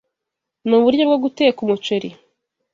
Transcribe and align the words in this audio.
Nuburyo 0.67 1.03
bwo 1.09 1.17
guteka 1.23 1.57
umuceri. 1.65 2.09